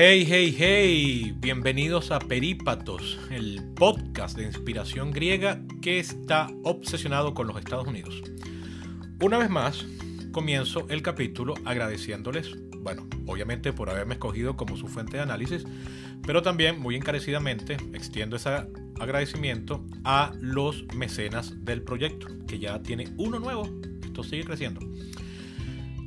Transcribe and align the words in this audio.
Hey, 0.00 0.24
hey, 0.28 0.54
hey, 0.56 1.34
bienvenidos 1.40 2.12
a 2.12 2.20
Perípatos, 2.20 3.18
el 3.32 3.60
podcast 3.74 4.36
de 4.38 4.44
inspiración 4.44 5.10
griega 5.10 5.60
que 5.82 5.98
está 5.98 6.46
obsesionado 6.62 7.34
con 7.34 7.48
los 7.48 7.58
Estados 7.58 7.88
Unidos. 7.88 8.22
Una 9.20 9.38
vez 9.38 9.50
más, 9.50 9.84
comienzo 10.30 10.86
el 10.88 11.02
capítulo 11.02 11.54
agradeciéndoles, 11.64 12.56
bueno, 12.76 13.08
obviamente 13.26 13.72
por 13.72 13.90
haberme 13.90 14.14
escogido 14.14 14.56
como 14.56 14.76
su 14.76 14.86
fuente 14.86 15.16
de 15.16 15.24
análisis, 15.24 15.64
pero 16.24 16.42
también 16.42 16.78
muy 16.78 16.94
encarecidamente 16.94 17.76
extiendo 17.92 18.36
ese 18.36 18.50
agradecimiento 19.00 19.84
a 20.04 20.30
los 20.40 20.84
mecenas 20.94 21.64
del 21.64 21.82
proyecto, 21.82 22.28
que 22.46 22.60
ya 22.60 22.80
tiene 22.84 23.08
uno 23.16 23.40
nuevo, 23.40 23.68
esto 24.04 24.22
sigue 24.22 24.44
creciendo. 24.44 24.78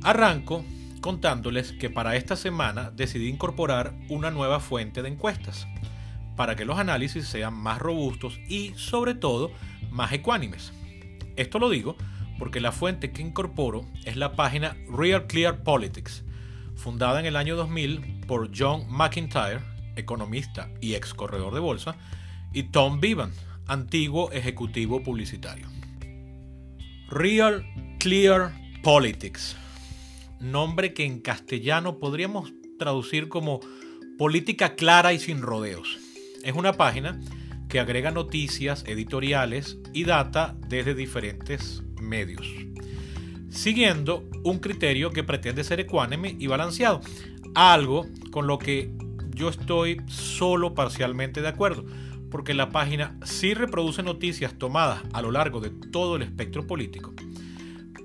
Arranco 0.02 0.64
contándoles 1.02 1.72
que 1.72 1.90
para 1.90 2.16
esta 2.16 2.36
semana 2.36 2.90
decidí 2.90 3.28
incorporar 3.28 3.92
una 4.08 4.30
nueva 4.30 4.60
fuente 4.60 5.02
de 5.02 5.10
encuestas 5.10 5.66
para 6.36 6.56
que 6.56 6.64
los 6.64 6.78
análisis 6.78 7.26
sean 7.26 7.52
más 7.52 7.78
robustos 7.78 8.40
y 8.48 8.72
sobre 8.76 9.14
todo 9.14 9.50
más 9.90 10.12
ecuánimes. 10.12 10.72
Esto 11.36 11.58
lo 11.58 11.68
digo 11.68 11.96
porque 12.38 12.60
la 12.60 12.72
fuente 12.72 13.12
que 13.12 13.20
incorporo 13.20 13.84
es 14.04 14.16
la 14.16 14.32
página 14.32 14.76
Real 14.90 15.26
Clear 15.26 15.62
Politics, 15.62 16.24
fundada 16.76 17.20
en 17.20 17.26
el 17.26 17.36
año 17.36 17.56
2000 17.56 18.22
por 18.26 18.50
John 18.56 18.86
McIntyre, 18.88 19.60
economista 19.96 20.70
y 20.80 20.94
ex 20.94 21.12
corredor 21.12 21.52
de 21.52 21.60
bolsa, 21.60 21.96
y 22.52 22.64
Tom 22.64 23.00
Bevan, 23.00 23.32
antiguo 23.66 24.30
ejecutivo 24.32 25.02
publicitario. 25.02 25.68
Real 27.10 27.64
Clear 27.98 28.52
Politics 28.82 29.56
nombre 30.42 30.92
que 30.92 31.04
en 31.04 31.20
castellano 31.20 31.98
podríamos 31.98 32.52
traducir 32.78 33.28
como 33.28 33.60
política 34.18 34.74
clara 34.74 35.12
y 35.12 35.18
sin 35.18 35.40
rodeos. 35.40 35.98
Es 36.42 36.54
una 36.54 36.72
página 36.72 37.20
que 37.68 37.80
agrega 37.80 38.10
noticias, 38.10 38.84
editoriales 38.86 39.78
y 39.94 40.04
data 40.04 40.56
desde 40.68 40.94
diferentes 40.94 41.82
medios, 42.00 42.46
siguiendo 43.48 44.28
un 44.44 44.58
criterio 44.58 45.10
que 45.10 45.24
pretende 45.24 45.64
ser 45.64 45.80
ecuánime 45.80 46.36
y 46.38 46.48
balanceado, 46.48 47.00
algo 47.54 48.06
con 48.30 48.46
lo 48.46 48.58
que 48.58 48.92
yo 49.30 49.48
estoy 49.48 50.02
solo 50.08 50.74
parcialmente 50.74 51.40
de 51.40 51.48
acuerdo, 51.48 51.86
porque 52.30 52.52
la 52.52 52.70
página 52.70 53.18
sí 53.24 53.54
reproduce 53.54 54.02
noticias 54.02 54.58
tomadas 54.58 55.02
a 55.12 55.22
lo 55.22 55.30
largo 55.30 55.60
de 55.60 55.70
todo 55.70 56.16
el 56.16 56.22
espectro 56.22 56.66
político, 56.66 57.14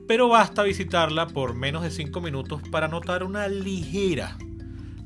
pero 0.08 0.30
basta 0.30 0.63
visitarla 0.63 1.27
por 1.27 1.53
menos 1.53 1.83
de 1.83 1.91
5 1.91 2.22
minutos 2.22 2.61
para 2.72 2.88
notar 2.88 3.23
una 3.23 3.47
ligera 3.47 4.38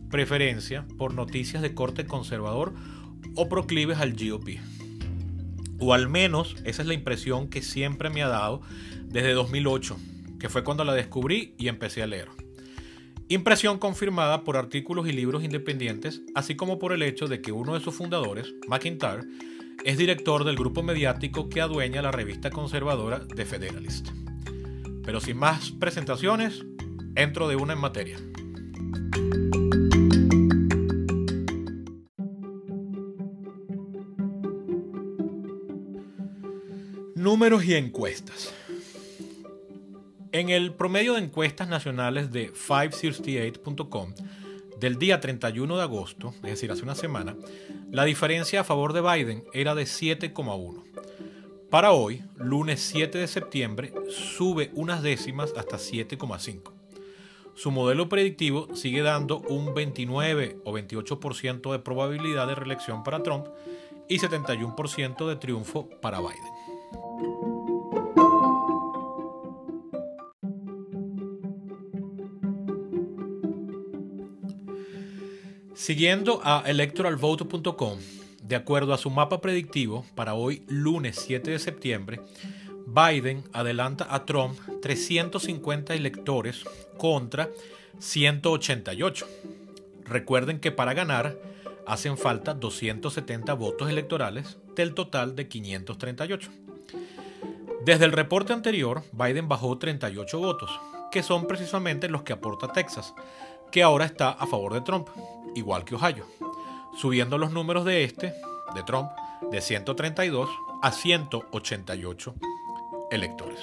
preferencia 0.09 0.85
por 0.97 1.13
noticias 1.13 1.61
de 1.61 1.73
corte 1.73 2.05
conservador 2.05 2.73
o 3.35 3.49
proclives 3.49 3.97
al 3.97 4.13
GOP. 4.13 4.59
O 5.79 5.93
al 5.95 6.09
menos 6.09 6.55
esa 6.65 6.83
es 6.83 6.87
la 6.87 6.93
impresión 6.93 7.49
que 7.49 7.63
siempre 7.63 8.09
me 8.11 8.21
ha 8.21 8.27
dado 8.27 8.61
desde 9.05 9.33
2008, 9.33 9.97
que 10.39 10.49
fue 10.49 10.63
cuando 10.63 10.83
la 10.83 10.93
descubrí 10.93 11.55
y 11.57 11.69
empecé 11.69 12.03
a 12.03 12.07
leer. 12.07 12.27
Impresión 13.29 13.79
confirmada 13.79 14.43
por 14.43 14.57
artículos 14.57 15.07
y 15.07 15.13
libros 15.13 15.43
independientes, 15.43 16.21
así 16.35 16.55
como 16.55 16.77
por 16.77 16.91
el 16.91 17.01
hecho 17.01 17.27
de 17.27 17.41
que 17.41 17.53
uno 17.53 17.73
de 17.73 17.79
sus 17.79 17.95
fundadores, 17.95 18.53
McIntyre, 18.67 19.23
es 19.85 19.97
director 19.97 20.43
del 20.43 20.57
grupo 20.57 20.83
mediático 20.83 21.49
que 21.49 21.61
adueña 21.61 22.01
la 22.01 22.11
revista 22.11 22.51
conservadora 22.51 23.25
The 23.25 23.45
Federalist. 23.45 24.09
Pero 25.03 25.19
sin 25.19 25.37
más 25.37 25.71
presentaciones, 25.71 26.63
entro 27.15 27.47
de 27.47 27.55
una 27.55 27.73
en 27.73 27.79
materia. 27.79 28.17
Números 37.15 37.65
y 37.65 37.75
encuestas. 37.75 38.53
En 40.31 40.49
el 40.49 40.73
promedio 40.73 41.13
de 41.13 41.19
encuestas 41.19 41.67
nacionales 41.67 42.31
de 42.31 42.51
568.com 42.53 44.13
del 44.79 44.97
día 44.97 45.19
31 45.19 45.77
de 45.77 45.83
agosto, 45.83 46.33
es 46.37 46.41
decir, 46.41 46.71
hace 46.71 46.83
una 46.83 46.95
semana, 46.95 47.35
la 47.91 48.05
diferencia 48.05 48.61
a 48.61 48.63
favor 48.63 48.93
de 48.93 49.01
Biden 49.01 49.43
era 49.53 49.75
de 49.75 49.83
7,1 49.83 50.90
para 51.71 51.93
hoy, 51.93 52.21
lunes 52.35 52.81
7 52.81 53.17
de 53.17 53.27
septiembre, 53.27 53.93
sube 54.09 54.71
unas 54.73 55.01
décimas 55.01 55.53
hasta 55.55 55.77
7,5. 55.77 56.73
Su 57.55 57.71
modelo 57.71 58.09
predictivo 58.09 58.75
sigue 58.75 59.01
dando 59.01 59.39
un 59.39 59.73
29 59.73 60.57
o 60.65 60.73
28% 60.73 61.71
de 61.71 61.79
probabilidad 61.79 62.45
de 62.47 62.55
reelección 62.55 63.03
para 63.05 63.23
Trump 63.23 63.47
y 64.09 64.19
71% 64.19 65.27
de 65.27 65.35
triunfo 65.37 65.87
para 66.01 66.19
Biden. 66.19 66.35
Siguiendo 75.73 76.41
a 76.43 76.63
electoralvote.com, 76.67 77.97
de 78.51 78.57
acuerdo 78.57 78.93
a 78.93 78.97
su 78.97 79.09
mapa 79.09 79.39
predictivo, 79.39 80.03
para 80.13 80.33
hoy 80.33 80.61
lunes 80.67 81.15
7 81.25 81.51
de 81.51 81.57
septiembre, 81.57 82.19
Biden 82.85 83.45
adelanta 83.53 84.05
a 84.09 84.25
Trump 84.25 84.59
350 84.81 85.93
electores 85.93 86.65
contra 86.97 87.49
188. 87.99 89.25
Recuerden 90.03 90.59
que 90.59 90.73
para 90.73 90.93
ganar 90.93 91.37
hacen 91.87 92.17
falta 92.17 92.53
270 92.53 93.53
votos 93.53 93.89
electorales 93.89 94.57
del 94.75 94.95
total 94.95 95.33
de 95.37 95.47
538. 95.47 96.51
Desde 97.85 98.03
el 98.03 98.11
reporte 98.11 98.51
anterior, 98.51 99.03
Biden 99.13 99.47
bajó 99.47 99.77
38 99.77 100.39
votos, 100.39 100.77
que 101.09 101.23
son 101.23 101.47
precisamente 101.47 102.09
los 102.09 102.23
que 102.23 102.33
aporta 102.33 102.73
Texas, 102.73 103.13
que 103.71 103.81
ahora 103.81 104.03
está 104.03 104.31
a 104.31 104.45
favor 104.45 104.73
de 104.73 104.81
Trump, 104.81 105.07
igual 105.55 105.85
que 105.85 105.95
Ohio 105.95 106.40
subiendo 106.95 107.37
los 107.37 107.51
números 107.51 107.85
de 107.85 108.03
este, 108.03 108.33
de 108.75 108.83
Trump, 108.83 109.09
de 109.51 109.61
132 109.61 110.49
a 110.81 110.91
188 110.91 112.35
electores. 113.11 113.59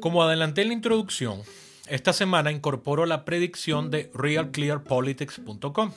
Como 0.00 0.22
adelanté 0.22 0.62
en 0.62 0.68
la 0.68 0.74
introducción, 0.74 1.42
esta 1.88 2.12
semana 2.12 2.52
incorporo 2.52 3.04
la 3.04 3.24
predicción 3.24 3.90
de 3.90 4.10
realclearpolitics.com 4.14 5.92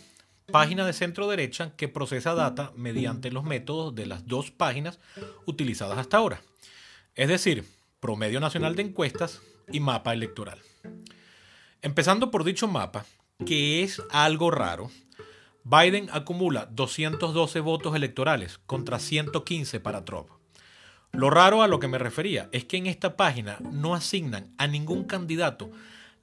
página 0.51 0.85
de 0.85 0.93
centro 0.93 1.27
derecha 1.27 1.75
que 1.75 1.87
procesa 1.87 2.35
data 2.35 2.71
mediante 2.75 3.31
los 3.31 3.43
métodos 3.43 3.95
de 3.95 4.05
las 4.05 4.27
dos 4.27 4.51
páginas 4.51 4.99
utilizadas 5.45 5.97
hasta 5.97 6.17
ahora, 6.17 6.41
es 7.15 7.27
decir, 7.27 7.65
promedio 7.99 8.39
nacional 8.39 8.75
de 8.75 8.83
encuestas 8.83 9.41
y 9.71 9.79
mapa 9.79 10.13
electoral. 10.13 10.59
Empezando 11.81 12.29
por 12.29 12.43
dicho 12.43 12.67
mapa, 12.67 13.05
que 13.45 13.83
es 13.83 14.01
algo 14.11 14.51
raro, 14.51 14.91
Biden 15.63 16.09
acumula 16.11 16.67
212 16.71 17.59
votos 17.59 17.95
electorales 17.95 18.59
contra 18.65 18.99
115 18.99 19.79
para 19.79 20.05
Trump. 20.05 20.29
Lo 21.11 21.29
raro 21.29 21.61
a 21.61 21.67
lo 21.67 21.79
que 21.79 21.87
me 21.87 21.97
refería 21.97 22.49
es 22.51 22.65
que 22.65 22.77
en 22.77 22.87
esta 22.87 23.17
página 23.17 23.57
no 23.71 23.95
asignan 23.95 24.53
a 24.57 24.67
ningún 24.67 25.03
candidato 25.03 25.71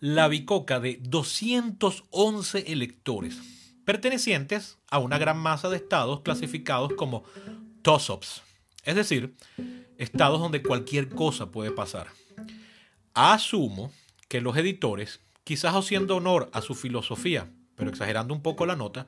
la 0.00 0.28
bicoca 0.28 0.80
de 0.80 0.98
211 1.02 2.72
electores 2.72 3.57
pertenecientes 3.88 4.76
a 4.90 4.98
una 4.98 5.16
gran 5.16 5.38
masa 5.38 5.70
de 5.70 5.76
estados 5.78 6.20
clasificados 6.20 6.92
como 6.92 7.24
toss-ups, 7.80 8.42
es 8.84 8.94
decir, 8.94 9.34
estados 9.96 10.40
donde 10.40 10.62
cualquier 10.62 11.08
cosa 11.08 11.50
puede 11.50 11.70
pasar. 11.70 12.08
Asumo 13.14 13.90
que 14.28 14.42
los 14.42 14.58
editores, 14.58 15.20
quizás 15.42 15.74
haciendo 15.74 16.16
honor 16.16 16.50
a 16.52 16.60
su 16.60 16.74
filosofía, 16.74 17.48
pero 17.76 17.88
exagerando 17.88 18.34
un 18.34 18.42
poco 18.42 18.66
la 18.66 18.76
nota, 18.76 19.06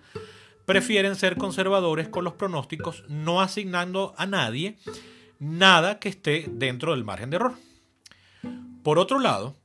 prefieren 0.65 1.15
ser 1.15 1.37
conservadores 1.37 2.09
con 2.09 2.25
los 2.25 2.33
pronósticos, 2.33 3.05
no 3.07 3.43
asignando 3.43 4.15
a 4.17 4.25
nadie 4.25 4.79
nada 5.39 5.99
que 5.99 6.09
esté 6.09 6.47
dentro 6.51 6.93
del 6.93 7.05
margen 7.05 7.29
de 7.29 7.37
error. 7.37 7.55
Por 8.83 8.99
otro 8.99 9.19
lado, 9.19 9.59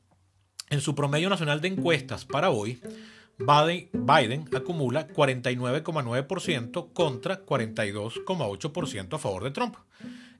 en 0.69 0.81
su 0.81 0.93
promedio 0.93 1.29
nacional 1.29 1.61
de 1.61 1.69
encuestas 1.69 2.25
para 2.25 2.49
hoy, 2.49 2.81
Biden 3.37 4.47
acumula 4.55 5.07
49,9% 5.07 6.93
contra 6.93 7.45
42,8% 7.45 9.13
a 9.13 9.19
favor 9.19 9.43
de 9.43 9.51
Trump. 9.51 9.75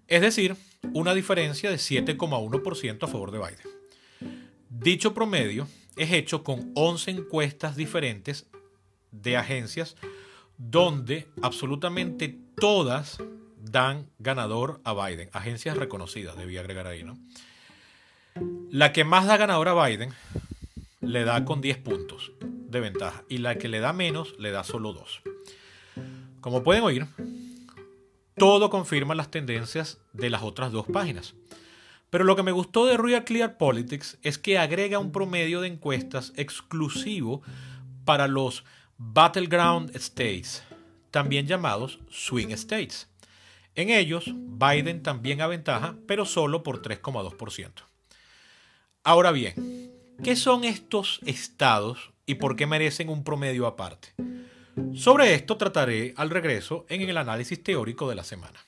Es 0.08 0.22
decir, 0.22 0.56
una 0.94 1.14
diferencia 1.14 1.70
de 1.70 1.78
7,1% 1.78 3.04
a 3.04 3.08
favor 3.08 3.32
de 3.32 3.40
Biden. 3.40 4.40
Dicho 4.70 5.14
promedio 5.14 5.68
es 5.96 6.12
hecho 6.12 6.44
con 6.44 6.72
11 6.76 7.12
encuestas 7.12 7.76
diferentes 7.76 8.48
de 9.12 9.38
agencias 9.38 9.96
donde 10.58 11.28
absolutamente 11.42 12.38
todas 12.58 13.18
dan 13.60 14.10
ganador 14.20 14.80
a 14.84 14.94
Biden. 14.94 15.30
Agencias 15.34 15.78
reconocidas, 15.78 16.38
debía 16.38 16.62
agregar 16.62 16.88
ahí, 16.88 17.04
¿no? 17.04 17.18
La 18.70 18.94
que 18.94 19.04
más 19.04 19.26
da 19.26 19.38
ganador 19.38 19.70
a 19.70 19.86
Biden 19.86 20.12
le 21.02 21.24
da 21.24 21.44
con 21.46 21.62
10 21.62 21.78
puntos 21.80 22.32
de 22.70 22.80
ventaja 22.80 23.24
y 23.30 23.40
la 23.40 23.58
que 23.58 23.68
le 23.68 23.80
da 23.80 23.94
menos 23.94 24.36
le 24.40 24.52
da 24.52 24.64
solo 24.64 24.94
2. 24.94 25.22
Como 26.42 26.64
pueden 26.64 26.84
oír, 26.84 27.08
todo 28.36 28.70
confirma 28.70 29.16
las 29.16 29.32
tendencias 29.32 30.00
de 30.14 30.30
las 30.30 30.44
otras 30.44 30.72
dos 30.72 30.86
páginas. 30.88 31.36
Pero 32.10 32.24
lo 32.24 32.36
que 32.36 32.44
me 32.44 32.52
gustó 32.52 32.86
de 32.86 32.98
Real 32.98 33.24
Clear 33.24 33.58
Politics 33.58 34.18
es 34.22 34.38
que 34.38 34.58
agrega 34.58 35.00
un 35.00 35.12
promedio 35.12 35.62
de 35.62 35.68
encuestas 35.68 36.34
exclusivo 36.36 37.42
para 38.06 38.28
los 38.28 38.64
Battleground 38.98 39.96
States, 39.96 40.64
también 41.12 41.48
llamados 41.48 42.00
Swing 42.10 42.52
States. 42.52 43.10
En 43.76 43.90
ellos, 43.90 44.26
Biden 44.34 45.04
también 45.04 45.42
aventaja, 45.42 45.96
pero 46.08 46.26
solo 46.26 46.64
por 46.64 46.82
3,2%. 46.82 47.72
Ahora 49.04 49.32
bien, 49.32 49.92
¿qué 50.24 50.36
son 50.36 50.64
estos 50.64 51.20
estados 51.26 52.12
y 52.26 52.36
por 52.36 52.56
qué 52.56 52.66
merecen 52.66 53.10
un 53.10 53.24
promedio 53.24 53.68
aparte? 53.68 54.10
Sobre 54.94 55.34
esto 55.34 55.58
trataré 55.58 56.14
al 56.18 56.30
regreso 56.30 56.86
en 56.90 57.02
el 57.02 57.18
análisis 57.18 57.62
teórico 57.64 58.10
de 58.10 58.16
la 58.16 58.24
semana. 58.24 58.60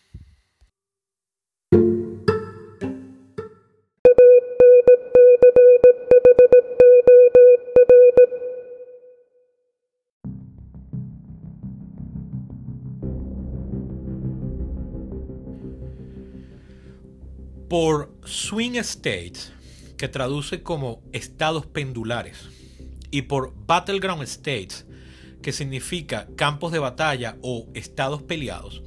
Por 17.69 18.13
swing 18.23 18.75
states, 18.77 19.51
que 19.97 20.07
traduce 20.07 20.63
como 20.63 21.01
estados 21.11 21.65
pendulares, 21.65 22.49
y 23.17 23.23
por 23.23 23.51
battleground 23.65 24.21
states, 24.21 24.85
que 25.41 25.51
significa 25.51 26.27
campos 26.35 26.71
de 26.71 26.77
batalla 26.77 27.35
o 27.41 27.67
estados 27.73 28.21
peleados, 28.21 28.83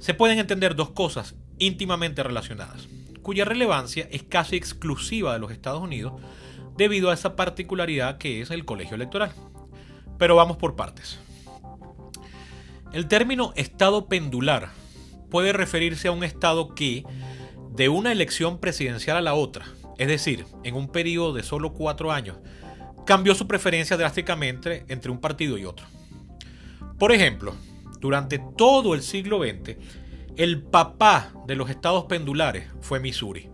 se 0.00 0.12
pueden 0.12 0.40
entender 0.40 0.74
dos 0.74 0.90
cosas 0.90 1.36
íntimamente 1.58 2.24
relacionadas, 2.24 2.88
cuya 3.22 3.44
relevancia 3.44 4.08
es 4.10 4.24
casi 4.24 4.56
exclusiva 4.56 5.32
de 5.32 5.38
los 5.38 5.52
Estados 5.52 5.80
Unidos 5.80 6.14
debido 6.76 7.10
a 7.10 7.14
esa 7.14 7.36
particularidad 7.36 8.18
que 8.18 8.40
es 8.40 8.50
el 8.50 8.64
colegio 8.64 8.96
electoral. 8.96 9.32
Pero 10.18 10.34
vamos 10.34 10.56
por 10.56 10.74
partes. 10.74 11.20
El 12.92 13.06
término 13.06 13.52
estado 13.54 14.08
pendular 14.08 14.70
puede 15.30 15.52
referirse 15.52 16.08
a 16.08 16.12
un 16.12 16.24
estado 16.24 16.74
que, 16.74 17.04
de 17.70 17.88
una 17.88 18.10
elección 18.10 18.58
presidencial 18.58 19.16
a 19.16 19.22
la 19.22 19.34
otra, 19.34 19.64
es 19.96 20.08
decir, 20.08 20.44
en 20.64 20.74
un 20.74 20.88
periodo 20.88 21.34
de 21.34 21.44
solo 21.44 21.72
cuatro 21.72 22.10
años, 22.10 22.38
cambió 23.10 23.34
su 23.34 23.48
preferencia 23.48 23.96
drásticamente 23.96 24.84
entre 24.86 25.10
un 25.10 25.18
partido 25.18 25.58
y 25.58 25.64
otro. 25.64 25.84
Por 26.96 27.10
ejemplo, 27.10 27.56
durante 27.98 28.38
todo 28.56 28.94
el 28.94 29.02
siglo 29.02 29.40
XX, 29.42 29.78
el 30.36 30.62
papá 30.62 31.32
de 31.44 31.56
los 31.56 31.70
estados 31.70 32.04
pendulares 32.04 32.68
fue 32.80 33.00
Missouri, 33.00 33.50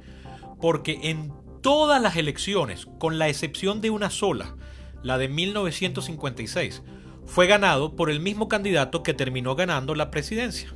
porque 0.60 0.98
en 1.04 1.32
todas 1.62 2.02
las 2.02 2.16
elecciones, 2.16 2.86
con 2.98 3.18
la 3.18 3.30
excepción 3.30 3.80
de 3.80 3.88
una 3.88 4.10
sola, 4.10 4.56
la 5.02 5.16
de 5.16 5.28
1956, 5.28 6.82
fue 7.24 7.46
ganado 7.46 7.96
por 7.96 8.10
el 8.10 8.20
mismo 8.20 8.48
candidato 8.48 9.02
que 9.02 9.14
terminó 9.14 9.56
ganando 9.56 9.94
la 9.94 10.10
presidencia. 10.10 10.68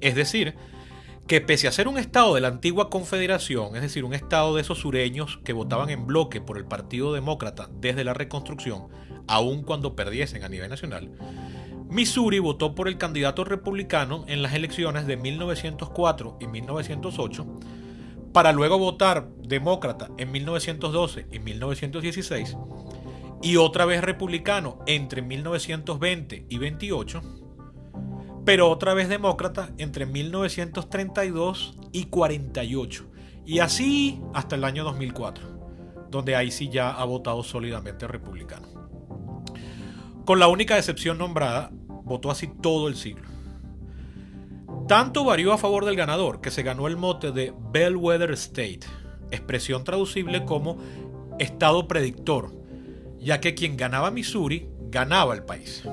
Es 0.00 0.16
decir, 0.16 0.56
que 1.28 1.42
pese 1.42 1.68
a 1.68 1.72
ser 1.72 1.88
un 1.88 1.98
estado 1.98 2.34
de 2.34 2.40
la 2.40 2.48
antigua 2.48 2.88
confederación, 2.88 3.76
es 3.76 3.82
decir, 3.82 4.02
un 4.04 4.14
estado 4.14 4.56
de 4.56 4.62
esos 4.62 4.78
sureños 4.78 5.38
que 5.44 5.52
votaban 5.52 5.90
en 5.90 6.06
bloque 6.06 6.40
por 6.40 6.56
el 6.56 6.64
Partido 6.64 7.12
Demócrata 7.12 7.68
desde 7.80 8.02
la 8.02 8.14
reconstrucción, 8.14 8.88
aun 9.26 9.62
cuando 9.62 9.94
perdiesen 9.94 10.42
a 10.42 10.48
nivel 10.48 10.70
nacional, 10.70 11.10
Missouri 11.90 12.38
votó 12.38 12.74
por 12.74 12.88
el 12.88 12.96
candidato 12.96 13.44
republicano 13.44 14.24
en 14.26 14.40
las 14.40 14.54
elecciones 14.54 15.06
de 15.06 15.18
1904 15.18 16.38
y 16.40 16.46
1908, 16.46 17.46
para 18.32 18.52
luego 18.52 18.78
votar 18.78 19.28
demócrata 19.36 20.08
en 20.16 20.32
1912 20.32 21.26
y 21.30 21.38
1916, 21.40 22.56
y 23.42 23.56
otra 23.56 23.84
vez 23.84 24.00
republicano 24.00 24.78
entre 24.86 25.20
1920 25.20 26.46
y 26.48 26.56
28, 26.56 27.22
pero 28.48 28.70
otra 28.70 28.94
vez 28.94 29.10
demócrata 29.10 29.72
entre 29.76 30.06
1932 30.06 31.76
y 31.92 32.04
48. 32.04 33.04
Y 33.44 33.58
así 33.58 34.22
hasta 34.32 34.56
el 34.56 34.64
año 34.64 34.84
2004, 34.84 36.08
donde 36.10 36.34
ahí 36.34 36.50
sí 36.50 36.70
ya 36.70 36.92
ha 36.92 37.04
votado 37.04 37.42
sólidamente 37.42 38.08
republicano. 38.08 38.66
Con 40.24 40.38
la 40.38 40.48
única 40.48 40.78
excepción 40.78 41.18
nombrada, 41.18 41.68
votó 42.04 42.30
así 42.30 42.48
todo 42.62 42.88
el 42.88 42.96
siglo. 42.96 43.28
Tanto 44.88 45.24
varió 45.24 45.52
a 45.52 45.58
favor 45.58 45.84
del 45.84 45.96
ganador 45.96 46.40
que 46.40 46.50
se 46.50 46.62
ganó 46.62 46.86
el 46.86 46.96
mote 46.96 47.32
de 47.32 47.52
Bellwether 47.70 48.30
State, 48.30 48.80
expresión 49.30 49.84
traducible 49.84 50.46
como 50.46 50.78
estado 51.38 51.86
predictor, 51.86 52.54
ya 53.18 53.42
que 53.42 53.54
quien 53.54 53.76
ganaba 53.76 54.10
Missouri 54.10 54.70
ganaba 54.88 55.34
el 55.34 55.42
país. 55.42 55.84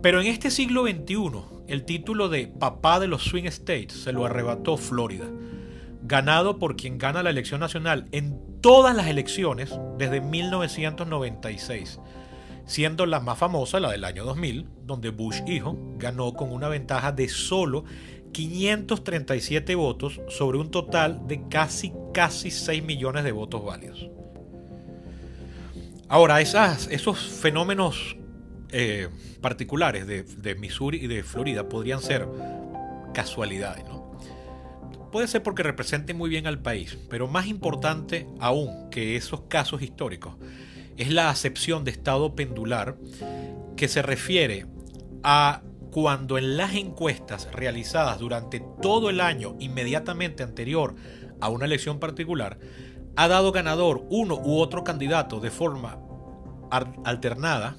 Pero 0.00 0.20
en 0.20 0.28
este 0.28 0.52
siglo 0.52 0.86
XXI, 0.86 1.16
el 1.66 1.84
título 1.84 2.28
de 2.28 2.46
papá 2.46 3.00
de 3.00 3.08
los 3.08 3.24
Swing 3.24 3.46
States 3.46 3.94
se 3.94 4.12
lo 4.12 4.24
arrebató 4.24 4.76
Florida, 4.76 5.26
ganado 6.02 6.60
por 6.60 6.76
quien 6.76 6.98
gana 6.98 7.24
la 7.24 7.30
elección 7.30 7.58
nacional 7.60 8.06
en 8.12 8.38
todas 8.60 8.94
las 8.94 9.08
elecciones 9.08 9.76
desde 9.98 10.20
1996, 10.20 11.98
siendo 12.64 13.06
la 13.06 13.18
más 13.18 13.38
famosa 13.38 13.80
la 13.80 13.90
del 13.90 14.04
año 14.04 14.24
2000, 14.24 14.68
donde 14.84 15.10
Bush 15.10 15.42
hijo 15.48 15.76
ganó 15.96 16.32
con 16.34 16.52
una 16.52 16.68
ventaja 16.68 17.10
de 17.10 17.28
solo 17.28 17.84
537 18.32 19.74
votos 19.74 20.20
sobre 20.28 20.58
un 20.58 20.70
total 20.70 21.26
de 21.26 21.48
casi 21.48 21.92
casi 22.14 22.52
6 22.52 22.84
millones 22.84 23.24
de 23.24 23.32
votos 23.32 23.64
válidos. 23.64 24.08
Ahora, 26.08 26.40
esas, 26.40 26.86
esos 26.86 27.18
fenómenos 27.18 28.17
eh, 28.70 29.08
particulares 29.40 30.06
de, 30.06 30.54
Missouri 30.54 30.98
y 30.98 31.06
de 31.06 31.22
Florida 31.22 31.68
podrían 31.68 32.00
ser 32.00 32.28
casualidades, 33.14 33.84
¿no? 33.84 34.08
Puede 35.10 35.26
ser 35.26 35.42
porque 35.42 35.62
representen 35.62 36.18
muy 36.18 36.28
bien 36.28 36.46
al 36.46 36.60
país, 36.60 36.98
pero 37.08 37.28
más 37.28 37.46
importante 37.46 38.26
aún 38.40 38.90
que 38.90 39.16
esos 39.16 39.42
casos 39.42 39.80
históricos 39.80 40.36
es 40.98 41.10
la 41.10 41.30
acepción 41.30 41.84
de 41.84 41.92
estado 41.92 42.34
pendular 42.34 42.96
que 43.76 43.88
se 43.88 44.02
refiere 44.02 44.66
a 45.22 45.62
cuando 45.90 46.36
en 46.36 46.58
las 46.58 46.74
encuestas 46.74 47.48
realizadas 47.52 48.18
durante 48.18 48.62
todo 48.82 49.08
el 49.08 49.20
año 49.20 49.56
inmediatamente 49.60 50.42
anterior 50.42 50.94
a 51.40 51.48
una 51.48 51.64
elección 51.64 51.98
particular 51.98 52.58
ha 53.16 53.28
dado 53.28 53.50
ganador 53.50 54.06
uno 54.10 54.34
u 54.36 54.58
otro 54.58 54.84
candidato 54.84 55.40
de 55.40 55.50
forma 55.50 55.98
alternada 57.04 57.76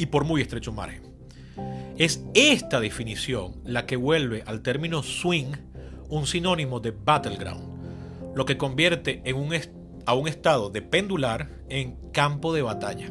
y 0.00 0.06
por 0.06 0.24
muy 0.24 0.40
estrecho 0.40 0.72
margen. 0.72 1.02
Es 1.98 2.24
esta 2.32 2.80
definición 2.80 3.60
la 3.64 3.84
que 3.84 3.96
vuelve 3.96 4.42
al 4.46 4.62
término 4.62 5.02
swing 5.02 5.52
un 6.08 6.26
sinónimo 6.26 6.80
de 6.80 6.92
battleground, 6.92 8.34
lo 8.34 8.46
que 8.46 8.56
convierte 8.56 9.20
en 9.24 9.36
un 9.36 9.54
a 10.06 10.14
un 10.14 10.26
estado 10.26 10.70
de 10.70 10.80
pendular 10.80 11.50
en 11.68 11.96
campo 12.12 12.54
de 12.54 12.62
batalla. 12.62 13.10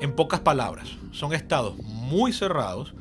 En 0.00 0.14
pocas 0.14 0.40
palabras, 0.40 0.90
son 1.12 1.32
estados 1.32 1.78
muy 1.78 2.34
cerrados 2.34 2.94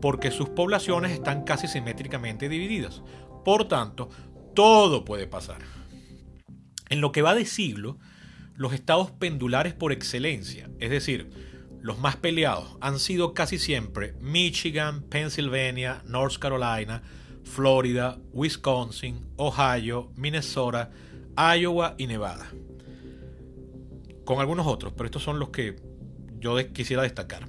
porque 0.00 0.30
sus 0.30 0.48
poblaciones 0.48 1.12
están 1.12 1.44
casi 1.44 1.68
simétricamente 1.68 2.48
divididas. 2.48 3.02
Por 3.44 3.68
tanto, 3.68 4.08
todo 4.54 5.04
puede 5.04 5.26
pasar. 5.26 5.58
En 6.88 7.02
lo 7.02 7.12
que 7.12 7.22
va 7.22 7.34
de 7.34 7.44
siglo, 7.44 7.98
los 8.54 8.72
estados 8.72 9.10
pendulares 9.10 9.74
por 9.74 9.92
excelencia, 9.92 10.70
es 10.80 10.88
decir, 10.88 11.30
los 11.80 11.98
más 11.98 12.16
peleados 12.16 12.76
han 12.80 12.98
sido 12.98 13.34
casi 13.34 13.58
siempre 13.58 14.14
Michigan, 14.20 15.02
Pennsylvania, 15.02 16.02
North 16.06 16.38
Carolina, 16.38 17.02
Florida, 17.44 18.18
Wisconsin, 18.32 19.26
Ohio, 19.36 20.10
Minnesota, 20.16 20.90
Iowa 21.36 21.94
y 21.98 22.06
Nevada. 22.06 22.46
Con 24.24 24.40
algunos 24.40 24.66
otros, 24.66 24.92
pero 24.96 25.06
estos 25.06 25.22
son 25.22 25.38
los 25.38 25.50
que 25.50 25.76
yo 26.38 26.56
quisiera 26.72 27.02
destacar. 27.02 27.48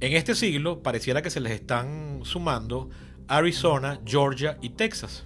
En 0.00 0.12
este 0.12 0.34
siglo 0.34 0.82
pareciera 0.82 1.22
que 1.22 1.30
se 1.30 1.40
les 1.40 1.52
están 1.52 2.20
sumando 2.24 2.90
Arizona, 3.28 4.00
Georgia 4.04 4.58
y 4.60 4.70
Texas, 4.70 5.24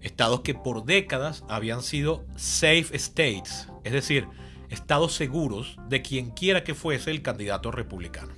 estados 0.00 0.40
que 0.40 0.54
por 0.54 0.84
décadas 0.84 1.44
habían 1.48 1.82
sido 1.82 2.24
safe 2.36 2.96
states, 2.96 3.68
es 3.84 3.92
decir, 3.92 4.26
estados 4.72 5.14
seguros 5.14 5.76
de 5.88 6.02
quien 6.02 6.30
quiera 6.30 6.64
que 6.64 6.74
fuese 6.74 7.10
el 7.10 7.22
candidato 7.22 7.70
republicano. 7.70 8.32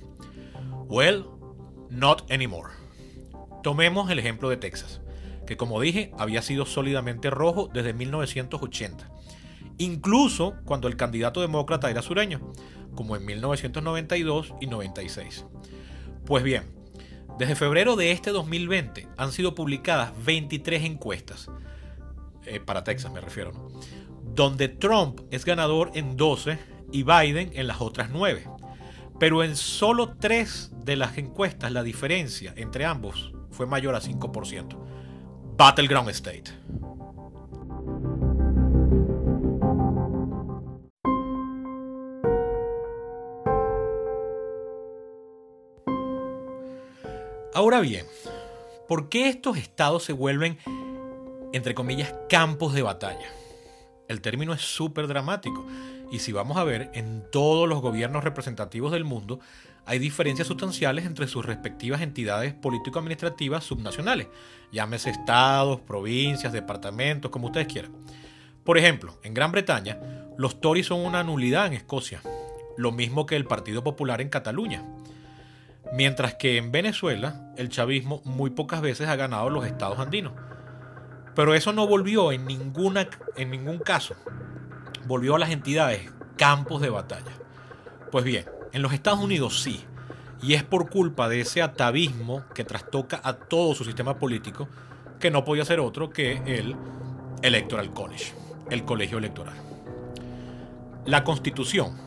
Well, 0.87 1.25
not 1.89 2.29
anymore. 2.31 2.71
Tomemos 3.63 4.09
el 4.11 4.19
ejemplo 4.19 4.49
de 4.49 4.57
Texas. 4.57 5.01
que 5.47 5.57
como 5.57 5.79
dije 5.79 6.11
había 6.17 6.41
sido 6.41 6.65
sólidamente 6.65 7.29
rojo 7.29 7.69
desde 7.71 7.93
1980, 7.93 9.07
incluso 9.77 10.55
cuando 10.65 10.87
el 10.87 10.97
candidato 10.97 11.39
demócrata 11.39 11.91
era 11.91 12.01
sureño, 12.01 12.51
como 12.95 13.15
en 13.15 13.25
1992 13.25 14.55
y 14.59 14.65
96. 14.65 15.45
Pues 16.25 16.43
bien, 16.43 16.63
desde 17.37 17.55
febrero 17.55 17.95
de 17.95 18.11
este 18.11 18.31
2020 18.31 19.07
han 19.17 19.31
sido 19.31 19.53
publicadas 19.53 20.13
23 20.25 20.83
encuestas, 20.83 21.51
eh, 22.45 22.59
para 22.59 22.83
Texas 22.83 23.11
me 23.11 23.21
refiero, 23.21 23.51
donde 24.35 24.67
Trump 24.67 25.21
es 25.31 25.45
ganador 25.45 25.91
en 25.93 26.17
12 26.17 26.59
y 26.91 27.03
Biden 27.03 27.51
en 27.53 27.67
las 27.67 27.81
otras 27.81 28.09
9. 28.11 28.47
Pero 29.17 29.43
en 29.43 29.55
solo 29.55 30.15
3 30.17 30.71
de 30.83 30.97
las 30.97 31.17
encuestas 31.17 31.71
la 31.71 31.83
diferencia 31.83 32.53
entre 32.57 32.85
ambos 32.85 33.33
fue 33.49 33.65
mayor 33.65 33.95
a 33.95 34.01
5%. 34.01 34.77
Battleground 35.57 36.09
State. 36.09 36.51
Ahora 47.53 47.79
bien, 47.79 48.05
¿por 48.89 49.07
qué 49.07 49.29
estos 49.29 49.55
estados 49.57 50.03
se 50.03 50.11
vuelven, 50.11 50.57
entre 51.53 51.73
comillas, 51.73 52.13
campos 52.27 52.73
de 52.73 52.81
batalla? 52.81 53.31
El 54.07 54.21
término 54.21 54.53
es 54.53 54.61
súper 54.61 55.07
dramático 55.07 55.65
y 56.11 56.19
si 56.19 56.31
vamos 56.31 56.57
a 56.57 56.63
ver, 56.63 56.91
en 56.93 57.23
todos 57.31 57.67
los 57.67 57.81
gobiernos 57.81 58.23
representativos 58.23 58.91
del 58.91 59.03
mundo 59.03 59.39
hay 59.85 59.99
diferencias 59.99 60.47
sustanciales 60.47 61.05
entre 61.05 61.27
sus 61.27 61.45
respectivas 61.45 62.01
entidades 62.01 62.53
político-administrativas 62.53 63.63
subnacionales, 63.63 64.27
llámese 64.71 65.11
estados, 65.11 65.81
provincias, 65.81 66.53
departamentos, 66.53 67.31
como 67.31 67.47
ustedes 67.47 67.67
quieran. 67.67 67.91
Por 68.63 68.77
ejemplo, 68.77 69.19
en 69.23 69.33
Gran 69.33 69.51
Bretaña, 69.51 69.99
los 70.37 70.59
Tories 70.59 70.87
son 70.87 71.01
una 71.01 71.23
nulidad 71.23 71.67
en 71.67 71.73
Escocia, 71.73 72.21
lo 72.77 72.91
mismo 72.91 73.25
que 73.25 73.35
el 73.35 73.45
Partido 73.45 73.83
Popular 73.83 74.21
en 74.21 74.29
Cataluña. 74.29 74.83
Mientras 75.93 76.33
que 76.33 76.57
en 76.57 76.71
Venezuela, 76.71 77.53
el 77.57 77.69
chavismo 77.69 78.21
muy 78.25 78.49
pocas 78.49 78.81
veces 78.81 79.07
ha 79.07 79.15
ganado 79.15 79.51
los 79.51 79.67
estados 79.67 79.99
andinos. 79.99 80.33
Pero 81.35 81.53
eso 81.53 81.73
no 81.73 81.85
volvió 81.87 82.31
en, 82.31 82.45
ninguna, 82.45 83.07
en 83.35 83.51
ningún 83.51 83.79
caso. 83.79 84.15
Volvió 85.05 85.35
a 85.35 85.39
las 85.39 85.51
entidades 85.51 86.09
campos 86.37 86.81
de 86.81 86.89
batalla. 86.89 87.31
Pues 88.11 88.23
bien, 88.23 88.45
en 88.71 88.81
los 88.81 88.93
Estados 88.93 89.19
Unidos 89.19 89.61
sí. 89.61 89.83
Y 90.41 90.53
es 90.53 90.63
por 90.63 90.89
culpa 90.89 91.27
de 91.27 91.41
ese 91.41 91.61
atavismo 91.61 92.43
que 92.53 92.63
trastoca 92.63 93.19
a 93.23 93.33
todo 93.33 93.75
su 93.75 93.83
sistema 93.83 94.17
político, 94.17 94.67
que 95.19 95.31
no 95.31 95.43
podía 95.43 95.65
ser 95.65 95.79
otro 95.79 96.09
que 96.09 96.41
el 96.45 96.75
Electoral 97.41 97.91
College, 97.91 98.33
el 98.69 98.85
colegio 98.85 99.17
electoral. 99.17 99.55
La 101.05 101.23
Constitución, 101.23 101.97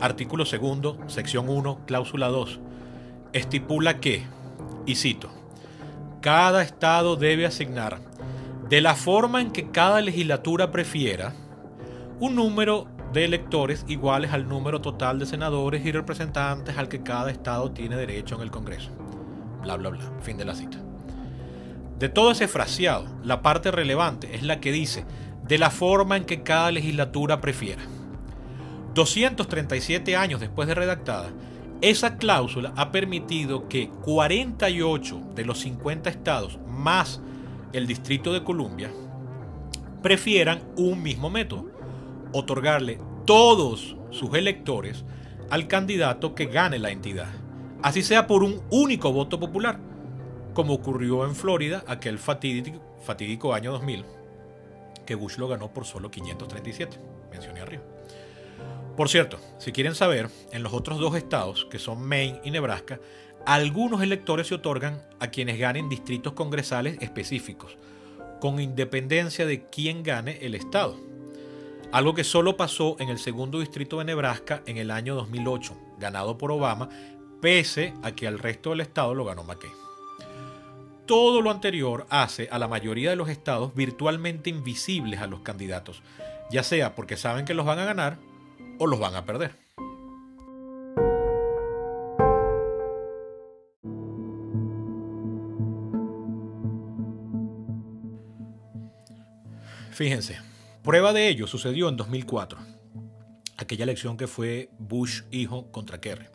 artículo 0.00 0.44
segundo, 0.44 0.98
sección 1.06 1.48
1, 1.48 1.80
cláusula 1.86 2.28
2, 2.28 2.60
estipula 3.32 4.00
que, 4.00 4.26
y 4.86 4.96
cito, 4.96 5.30
cada 6.20 6.62
estado 6.62 7.16
debe 7.16 7.46
asignar 7.46 8.00
de 8.68 8.80
la 8.80 8.94
forma 8.94 9.40
en 9.40 9.50
que 9.50 9.70
cada 9.70 10.00
legislatura 10.00 10.70
prefiera, 10.70 11.32
un 12.20 12.34
número 12.34 12.86
de 13.12 13.24
electores 13.24 13.84
iguales 13.88 14.32
al 14.32 14.48
número 14.48 14.80
total 14.80 15.18
de 15.18 15.26
senadores 15.26 15.84
y 15.86 15.92
representantes 15.92 16.76
al 16.76 16.88
que 16.88 17.02
cada 17.02 17.30
estado 17.30 17.70
tiene 17.70 17.96
derecho 17.96 18.34
en 18.34 18.42
el 18.42 18.50
Congreso. 18.50 18.90
Bla, 19.62 19.76
bla, 19.76 19.90
bla. 19.90 20.12
Fin 20.20 20.36
de 20.36 20.44
la 20.44 20.54
cita. 20.54 20.78
De 21.98 22.08
todo 22.08 22.30
ese 22.30 22.46
fraseado, 22.46 23.06
la 23.24 23.42
parte 23.42 23.70
relevante 23.70 24.34
es 24.34 24.42
la 24.42 24.60
que 24.60 24.70
dice 24.70 25.04
de 25.44 25.58
la 25.58 25.70
forma 25.70 26.16
en 26.16 26.24
que 26.24 26.42
cada 26.42 26.70
legislatura 26.70 27.40
prefiera. 27.40 27.82
237 28.94 30.14
años 30.14 30.40
después 30.40 30.68
de 30.68 30.74
redactada, 30.74 31.30
esa 31.80 32.16
cláusula 32.16 32.72
ha 32.76 32.92
permitido 32.92 33.68
que 33.68 33.88
48 33.88 35.20
de 35.34 35.44
los 35.44 35.60
50 35.60 36.10
estados 36.10 36.58
más 36.66 37.20
el 37.72 37.86
Distrito 37.86 38.32
de 38.32 38.44
Columbia 38.44 38.90
prefieran 40.02 40.62
un 40.76 41.02
mismo 41.02 41.30
método, 41.30 41.66
otorgarle 42.32 42.98
todos 43.24 43.96
sus 44.10 44.34
electores 44.34 45.04
al 45.50 45.66
candidato 45.66 46.34
que 46.34 46.46
gane 46.46 46.78
la 46.78 46.90
entidad, 46.90 47.28
así 47.82 48.02
sea 48.02 48.26
por 48.26 48.42
un 48.42 48.62
único 48.70 49.12
voto 49.12 49.40
popular, 49.40 49.78
como 50.54 50.74
ocurrió 50.74 51.24
en 51.24 51.34
Florida 51.34 51.84
aquel 51.86 52.18
fatídico, 52.18 53.54
año 53.54 53.72
2000, 53.72 54.04
que 55.06 55.14
Bush 55.14 55.36
lo 55.38 55.48
ganó 55.48 55.72
por 55.72 55.84
solo 55.84 56.10
537, 56.10 56.98
mencioné 57.30 57.60
arriba. 57.60 57.82
Por 58.96 59.08
cierto, 59.08 59.38
si 59.58 59.70
quieren 59.72 59.94
saber, 59.94 60.28
en 60.50 60.62
los 60.62 60.72
otros 60.72 60.98
dos 60.98 61.14
estados, 61.14 61.66
que 61.70 61.78
son 61.78 62.02
Maine 62.02 62.40
y 62.42 62.50
Nebraska, 62.50 62.98
algunos 63.48 64.02
electores 64.02 64.48
se 64.48 64.56
otorgan 64.56 65.00
a 65.20 65.28
quienes 65.28 65.58
ganen 65.58 65.88
distritos 65.88 66.34
congresales 66.34 66.98
específicos, 67.00 67.78
con 68.42 68.60
independencia 68.60 69.46
de 69.46 69.64
quién 69.70 70.02
gane 70.02 70.36
el 70.42 70.54
estado. 70.54 70.98
Algo 71.90 72.12
que 72.12 72.24
solo 72.24 72.58
pasó 72.58 72.96
en 72.98 73.08
el 73.08 73.18
segundo 73.18 73.60
distrito 73.60 74.00
de 74.00 74.04
Nebraska 74.04 74.62
en 74.66 74.76
el 74.76 74.90
año 74.90 75.14
2008, 75.14 75.74
ganado 75.98 76.36
por 76.36 76.52
Obama, 76.52 76.90
pese 77.40 77.94
a 78.02 78.12
que 78.12 78.26
al 78.26 78.38
resto 78.38 78.68
del 78.68 78.82
estado 78.82 79.14
lo 79.14 79.24
ganó 79.24 79.44
McCain. 79.44 79.72
Todo 81.06 81.40
lo 81.40 81.50
anterior 81.50 82.06
hace 82.10 82.50
a 82.52 82.58
la 82.58 82.68
mayoría 82.68 83.08
de 83.08 83.16
los 83.16 83.30
estados 83.30 83.74
virtualmente 83.74 84.50
invisibles 84.50 85.20
a 85.20 85.26
los 85.26 85.40
candidatos, 85.40 86.02
ya 86.50 86.62
sea 86.62 86.94
porque 86.94 87.16
saben 87.16 87.46
que 87.46 87.54
los 87.54 87.64
van 87.64 87.78
a 87.78 87.86
ganar 87.86 88.18
o 88.78 88.86
los 88.86 89.00
van 89.00 89.14
a 89.14 89.24
perder. 89.24 89.67
Fíjense, 99.98 100.38
prueba 100.84 101.12
de 101.12 101.26
ello 101.26 101.48
sucedió 101.48 101.88
en 101.88 101.96
2004, 101.96 102.56
aquella 103.56 103.82
elección 103.82 104.16
que 104.16 104.28
fue 104.28 104.70
Bush 104.78 105.22
hijo 105.32 105.72
contra 105.72 106.00
Kerry. 106.00 106.26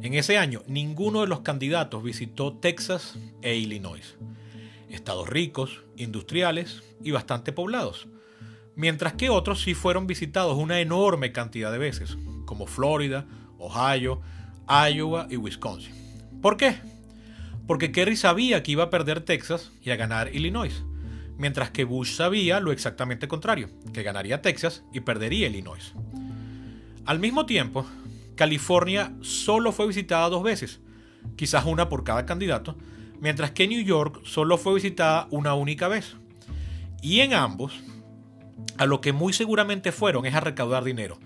En 0.00 0.14
ese 0.14 0.38
año, 0.38 0.62
ninguno 0.66 1.20
de 1.20 1.26
los 1.26 1.40
candidatos 1.40 2.02
visitó 2.02 2.54
Texas 2.54 3.18
e 3.42 3.54
Illinois, 3.56 4.16
estados 4.88 5.28
ricos, 5.28 5.82
industriales 5.98 6.82
y 7.04 7.10
bastante 7.10 7.52
poblados, 7.52 8.08
mientras 8.76 9.12
que 9.12 9.28
otros 9.28 9.60
sí 9.60 9.74
fueron 9.74 10.06
visitados 10.06 10.56
una 10.56 10.80
enorme 10.80 11.32
cantidad 11.32 11.70
de 11.70 11.76
veces, 11.76 12.16
como 12.46 12.66
Florida, 12.66 13.26
Ohio, 13.58 14.22
Iowa 14.90 15.26
y 15.28 15.36
Wisconsin. 15.36 15.94
¿Por 16.40 16.56
qué? 16.56 16.78
Porque 17.66 17.92
Kerry 17.92 18.16
sabía 18.16 18.62
que 18.62 18.72
iba 18.72 18.84
a 18.84 18.90
perder 18.90 19.20
Texas 19.20 19.70
y 19.82 19.90
a 19.90 19.96
ganar 19.96 20.34
Illinois 20.34 20.82
mientras 21.40 21.70
que 21.70 21.84
Bush 21.84 22.16
sabía 22.16 22.60
lo 22.60 22.70
exactamente 22.70 23.26
contrario, 23.26 23.70
que 23.94 24.02
ganaría 24.02 24.42
Texas 24.42 24.84
y 24.92 25.00
perdería 25.00 25.48
Illinois. 25.48 25.94
Al 27.06 27.18
mismo 27.18 27.46
tiempo, 27.46 27.86
California 28.36 29.14
solo 29.22 29.72
fue 29.72 29.86
visitada 29.86 30.28
dos 30.28 30.42
veces, 30.42 30.80
quizás 31.36 31.64
una 31.64 31.88
por 31.88 32.04
cada 32.04 32.26
candidato, 32.26 32.76
mientras 33.20 33.52
que 33.52 33.66
New 33.66 33.82
York 33.82 34.20
solo 34.22 34.58
fue 34.58 34.74
visitada 34.74 35.28
una 35.30 35.54
única 35.54 35.88
vez. 35.88 36.14
Y 37.00 37.20
en 37.20 37.32
ambos, 37.32 37.72
a 38.76 38.84
lo 38.84 39.00
que 39.00 39.14
muy 39.14 39.32
seguramente 39.32 39.92
fueron 39.92 40.26
es 40.26 40.34
a 40.34 40.40
recaudar 40.40 40.84
dinero, 40.84 41.18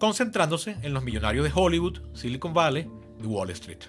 concentrándose 0.00 0.78
en 0.82 0.92
los 0.94 1.04
millonarios 1.04 1.44
de 1.44 1.52
Hollywood, 1.54 2.00
Silicon 2.12 2.52
Valley 2.52 2.88
y 3.22 3.26
Wall 3.26 3.50
Street. 3.50 3.84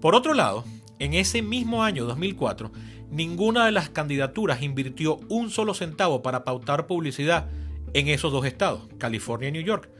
Por 0.00 0.14
otro 0.14 0.32
lado, 0.32 0.64
en 1.00 1.14
ese 1.14 1.42
mismo 1.42 1.82
año 1.82 2.04
2004, 2.04 2.70
ninguna 3.10 3.66
de 3.66 3.72
las 3.72 3.90
candidaturas 3.90 4.62
invirtió 4.62 5.20
un 5.28 5.50
solo 5.50 5.74
centavo 5.74 6.22
para 6.22 6.44
pautar 6.44 6.86
publicidad 6.86 7.48
en 7.92 8.08
esos 8.08 8.32
dos 8.32 8.46
estados, 8.46 8.88
California 8.98 9.48
y 9.48 9.52
New 9.52 9.62
York, 9.62 9.90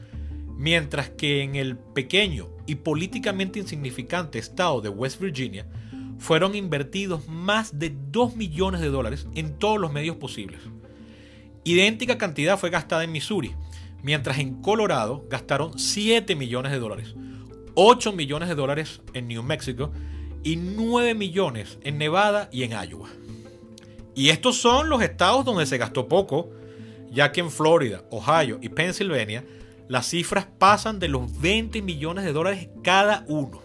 mientras 0.56 1.10
que 1.10 1.42
en 1.42 1.56
el 1.56 1.76
pequeño 1.76 2.48
y 2.66 2.76
políticamente 2.76 3.58
insignificante 3.58 4.38
estado 4.38 4.80
de 4.80 4.88
West 4.88 5.20
Virginia 5.20 5.66
fueron 6.18 6.54
invertidos 6.54 7.26
más 7.28 7.78
de 7.78 7.94
2 8.10 8.36
millones 8.36 8.80
de 8.80 8.88
dólares 8.88 9.26
en 9.34 9.58
todos 9.58 9.80
los 9.80 9.92
medios 9.92 10.16
posibles. 10.16 10.60
Idéntica 11.64 12.18
cantidad 12.18 12.58
fue 12.58 12.70
gastada 12.70 13.04
en 13.04 13.12
Missouri, 13.12 13.52
mientras 14.02 14.38
en 14.38 14.60
Colorado 14.62 15.24
gastaron 15.28 15.78
7 15.78 16.36
millones 16.36 16.72
de 16.72 16.78
dólares, 16.78 17.14
8 17.74 18.12
millones 18.12 18.48
de 18.48 18.54
dólares 18.54 19.00
en 19.14 19.28
New 19.28 19.42
Mexico 19.42 19.92
y 20.42 20.56
9 20.56 21.14
millones 21.14 21.78
en 21.82 21.98
Nevada 21.98 22.48
y 22.52 22.62
en 22.62 22.72
Iowa. 22.72 23.08
Y 24.14 24.30
estos 24.30 24.56
son 24.56 24.88
los 24.88 25.02
estados 25.02 25.44
donde 25.44 25.66
se 25.66 25.78
gastó 25.78 26.08
poco, 26.08 26.50
ya 27.10 27.32
que 27.32 27.40
en 27.40 27.50
Florida, 27.50 28.04
Ohio 28.10 28.58
y 28.60 28.68
Pennsylvania 28.68 29.44
las 29.88 30.08
cifras 30.08 30.46
pasan 30.58 30.98
de 30.98 31.08
los 31.08 31.40
20 31.40 31.82
millones 31.82 32.24
de 32.24 32.32
dólares 32.32 32.68
cada 32.82 33.24
uno. 33.28 33.62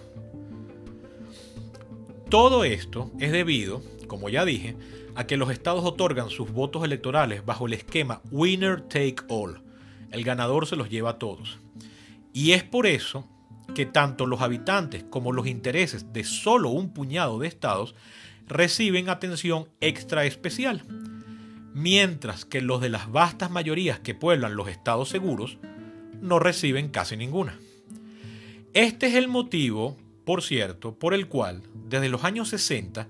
Todo 2.29 2.63
esto 2.63 3.11
es 3.19 3.31
debido 3.31 3.81
como 4.05 4.29
ya 4.29 4.45
dije, 4.45 4.75
a 5.15 5.27
que 5.27 5.37
los 5.37 5.49
estados 5.49 5.83
otorgan 5.83 6.29
sus 6.29 6.51
votos 6.51 6.83
electorales 6.83 7.45
bajo 7.45 7.67
el 7.67 7.73
esquema 7.73 8.21
Winner 8.31 8.81
Take 8.81 9.17
All. 9.29 9.61
El 10.11 10.23
ganador 10.23 10.67
se 10.67 10.75
los 10.75 10.89
lleva 10.89 11.11
a 11.11 11.19
todos. 11.19 11.59
Y 12.33 12.51
es 12.51 12.63
por 12.63 12.85
eso 12.85 13.27
que 13.75 13.85
tanto 13.85 14.25
los 14.25 14.41
habitantes 14.41 15.05
como 15.07 15.31
los 15.31 15.45
intereses 15.45 16.11
de 16.11 16.23
solo 16.23 16.69
un 16.69 16.91
puñado 16.91 17.37
de 17.37 17.47
estados 17.47 17.93
reciben 18.47 19.09
atención 19.09 19.69
extra 19.81 20.25
especial, 20.25 20.83
mientras 21.73 22.45
que 22.45 22.61
los 22.61 22.81
de 22.81 22.89
las 22.89 23.11
vastas 23.11 23.51
mayorías 23.51 23.99
que 23.99 24.15
pueblan 24.15 24.55
los 24.55 24.67
estados 24.69 25.09
seguros 25.09 25.59
no 26.21 26.39
reciben 26.39 26.89
casi 26.89 27.17
ninguna. 27.17 27.59
Este 28.73 29.07
es 29.07 29.13
el 29.13 29.27
motivo, 29.27 29.97
por 30.25 30.41
cierto, 30.41 30.97
por 30.97 31.13
el 31.13 31.27
cual, 31.27 31.63
desde 31.73 32.09
los 32.09 32.23
años 32.23 32.49
60, 32.49 33.07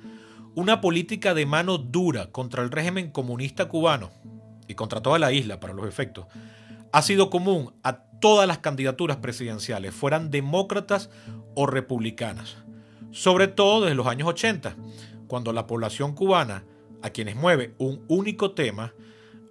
una 0.56 0.82
política 0.82 1.34
de 1.34 1.46
mano 1.46 1.78
dura 1.78 2.32
contra 2.32 2.64
el 2.64 2.72
régimen 2.72 3.12
comunista 3.12 3.68
cubano 3.68 4.12
y 4.68 4.74
contra 4.74 5.02
toda 5.02 5.20
la 5.20 5.32
isla 5.32 5.60
para 5.60 5.74
los 5.74 5.88
efectos, 5.88 6.26
ha 6.92 7.02
sido 7.02 7.30
común 7.30 7.74
a 7.84 8.06
todas 8.26 8.48
las 8.48 8.58
candidaturas 8.58 9.18
presidenciales, 9.18 9.94
fueran 9.94 10.32
demócratas 10.32 11.12
o 11.54 11.68
republicanas, 11.68 12.58
sobre 13.12 13.48
todo 13.48 13.82
desde 13.82 13.94
los 13.94 14.08
años 14.08 14.28
80, 14.28 14.76
cuando 15.28 15.54
la 15.54 15.68
población 15.68 16.16
cubana, 16.16 16.64
a 17.04 17.12
quienes 17.12 17.36
mueve 17.36 17.76
un 17.78 18.04
único 18.08 18.54
tema, 18.54 18.96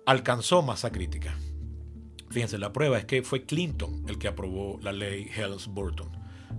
alcanzó 0.07 0.61
masa 0.63 0.91
crítica. 0.91 1.37
Fíjense, 2.31 2.59
la 2.59 2.73
prueba 2.73 2.99
es 2.99 3.05
que 3.05 3.23
fue 3.23 3.45
Clinton 3.45 4.07
el 4.09 4.19
que 4.19 4.27
aprobó 4.27 4.81
la 4.83 4.91
ley 4.91 5.31
Helms-Burton, 5.33 6.11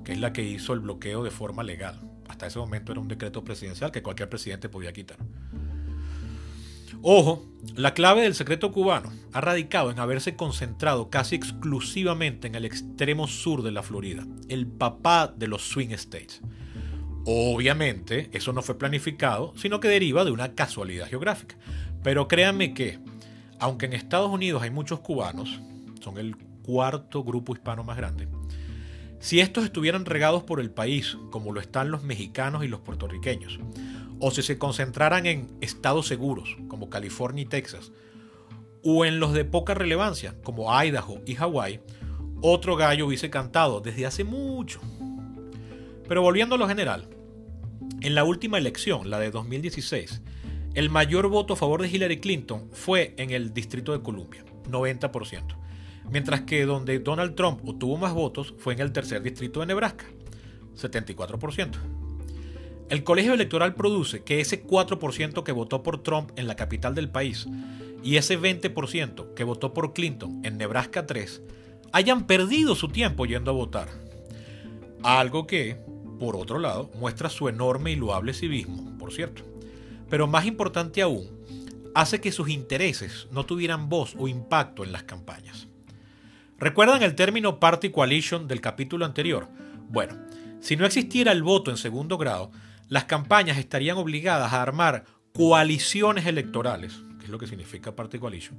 que 0.05 0.13
es 0.13 0.19
la 0.22 0.31
que 0.31 0.41
hizo 0.41 0.72
el 0.72 0.79
bloqueo 0.79 1.22
de 1.22 1.31
forma 1.31 1.63
legal. 1.63 2.00
Hasta 2.29 2.48
ese 2.48 2.60
momento 2.60 2.93
era 2.93 3.01
un 3.01 3.10
decreto 3.10 3.43
presidencial 3.43 3.91
que 3.91 4.01
cualquier 4.01 4.29
presidente 4.29 4.69
podía 4.69 4.93
quitar. 4.93 5.17
Ojo, 7.08 7.46
la 7.76 7.94
clave 7.94 8.24
del 8.24 8.34
secreto 8.34 8.72
cubano 8.72 9.12
ha 9.32 9.40
radicado 9.40 9.92
en 9.92 10.00
haberse 10.00 10.36
concentrado 10.36 11.12
casi 11.12 11.36
exclusivamente 11.36 12.48
en 12.48 12.56
el 12.56 12.66
extremo 12.66 13.28
sur 13.28 13.62
de 13.62 13.70
la 13.70 13.84
Florida, 13.84 14.26
el 14.50 14.66
papá 14.66 15.28
de 15.28 15.48
los 15.48 15.62
swing 15.62 15.92
states. 15.92 16.42
Obviamente, 17.24 18.32
eso 18.34 18.54
no 18.54 18.64
fue 18.64 18.80
planificado, 18.80 19.54
sino 19.56 19.80
que 19.80 19.88
deriva 19.88 20.26
de 20.26 20.32
una 20.32 20.56
casualidad 20.56 21.08
geográfica. 21.08 21.56
Pero 22.02 22.28
créanme 22.28 22.74
que, 22.74 22.98
aunque 23.60 23.86
en 23.86 23.94
Estados 23.94 24.32
Unidos 24.32 24.64
hay 24.64 24.72
muchos 24.72 25.02
cubanos, 25.02 25.62
son 26.02 26.18
el 26.18 26.36
cuarto 26.64 27.24
grupo 27.24 27.54
hispano 27.54 27.84
más 27.84 27.98
grande, 27.98 28.28
si 29.20 29.42
estos 29.42 29.64
estuvieran 29.64 30.06
regados 30.06 30.42
por 30.42 30.60
el 30.60 30.72
país, 30.72 31.20
como 31.30 31.54
lo 31.54 31.60
están 31.62 31.92
los 31.92 32.02
mexicanos 32.02 32.64
y 32.64 32.68
los 32.68 32.80
puertorriqueños, 32.80 33.60
o 34.27 34.32
si 34.32 34.41
se 34.41 34.58
concentraran 34.58 35.27
en 35.27 35.55
estados 35.62 36.08
seguros, 36.08 36.58
como 36.67 36.89
California 36.89 37.44
y 37.44 37.46
Texas, 37.46 37.91
o 38.84 39.05
en 39.05 39.20
los 39.20 39.34
de 39.34 39.46
poca 39.46 39.75
relevancia, 39.75 40.34
como 40.41 40.67
Idaho 40.84 41.22
y 41.27 41.36
Hawái, 41.36 41.79
otro 42.41 42.75
gallo 42.75 43.05
hubiese 43.05 43.29
cantado 43.29 43.82
desde 43.82 44.08
hace 44.08 44.24
mucho. 44.24 44.82
Pero 46.08 46.24
volviendo 46.24 46.55
a 46.55 46.58
lo 46.58 46.67
general, 46.67 47.08
en 48.01 48.15
la 48.15 48.24
última 48.24 48.58
elección, 48.58 49.12
la 49.12 49.20
de 49.20 49.29
2016, 49.29 50.24
el 50.74 50.89
mayor 50.89 51.27
voto 51.27 51.53
a 51.53 51.58
favor 51.58 51.84
de 51.84 51.89
Hillary 51.89 52.20
Clinton 52.20 52.72
fue 52.72 53.13
en 53.20 53.29
el 53.29 53.53
Distrito 53.53 53.91
de 53.91 54.01
Columbia, 54.01 54.44
90%, 54.72 55.55
mientras 56.10 56.41
que 56.41 56.65
donde 56.65 56.98
Donald 56.98 57.36
Trump 57.36 57.62
obtuvo 57.63 57.98
más 57.98 58.15
votos 58.15 58.55
fue 58.58 58.74
en 58.74 58.79
el 58.79 58.91
tercer 58.91 59.22
distrito 59.22 59.60
de 59.60 59.67
Nebraska, 59.67 60.05
74%. 60.75 61.95
El 62.88 63.04
colegio 63.04 63.34
electoral 63.34 63.74
produce 63.74 64.24
que 64.24 64.39
ese 64.42 64.63
4% 64.63 65.44
que 65.44 65.51
votó 65.51 65.82
por 65.82 66.04
Trump 66.04 66.32
en 66.36 66.48
la 66.48 66.56
capital 66.56 66.93
del 66.93 67.10
país 67.10 67.48
y 68.04 68.17
ese 68.17 68.39
20% 68.39 69.34
que 69.34 69.43
votó 69.43 69.74
por 69.74 69.93
Clinton 69.93 70.41
en 70.43 70.58
Nebraska 70.58 71.08
3 71.08 71.41
hayan 71.91 72.28
perdido 72.28 72.76
su 72.76 72.89
tiempo 72.89 73.26
yendo 73.26 73.50
a 73.50 73.56
votar. 73.56 73.89
Algo 75.02 75.48
que, 75.48 75.78
por 76.19 76.36
otro 76.36 76.60
lado, 76.60 76.91
muestra 77.00 77.30
su 77.30 77.50
enorme 77.50 77.91
y 77.91 77.95
loable 77.95 78.34
civismo, 78.34 78.95
por 79.00 79.12
cierto. 79.12 79.43
Pero 80.08 80.28
más 80.28 80.45
importante 80.45 81.02
aún, 81.02 81.28
hace 81.95 82.21
que 82.21 82.32
sus 82.32 82.50
intereses 82.50 83.28
no 83.32 83.45
tuvieran 83.45 83.89
voz 83.89 84.15
o 84.19 84.28
impacto 84.28 84.84
en 84.84 84.91
las 84.91 85.04
campañas. 85.04 85.67
¿Recuerdan 86.60 87.02
el 87.02 87.15
término 87.15 87.60
party 87.60 87.89
coalition 87.89 88.48
del 88.48 88.62
capítulo 88.62 89.06
anterior? 89.06 89.48
Bueno, 89.89 90.15
si 90.60 90.76
no 90.76 90.86
existiera 90.86 91.32
el 91.32 91.41
voto 91.41 91.71
en 91.71 91.78
segundo 91.78 92.17
grado, 92.17 92.52
las 92.88 93.06
campañas 93.06 93.58
estarían 93.58 93.98
obligadas 93.98 94.54
a 94.54 94.62
armar 94.62 95.06
coaliciones 95.34 96.26
electorales, 96.26 97.04
que 97.19 97.26
es 97.26 97.30
lo 97.30 97.39
que 97.39 97.48
significa 97.48 97.95
party 97.95 98.19
coalition, 98.19 98.58